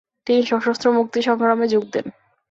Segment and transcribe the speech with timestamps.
[0.27, 2.05] তিনি সশস্ত্র মুক্তিসংগ্রামে যোগ দেন।